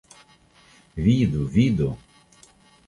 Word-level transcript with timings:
Vidu, 1.03 1.45
vidu! 1.59 1.95